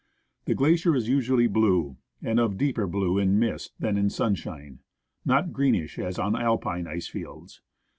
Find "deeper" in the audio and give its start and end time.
2.57-2.87